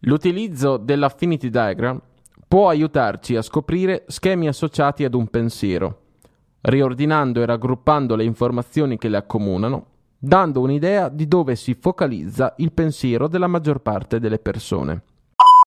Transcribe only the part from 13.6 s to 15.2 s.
parte delle persone.